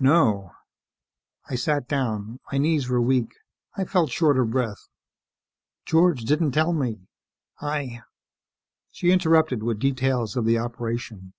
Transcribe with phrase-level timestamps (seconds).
[0.00, 0.52] "No."
[1.50, 2.40] I sat down.
[2.50, 3.34] My knees were weak.
[3.76, 4.88] I felt short of breath.
[5.84, 7.02] "George didn't tell me.
[7.60, 8.00] I"
[8.94, 11.34] She interrupted with details of the operation.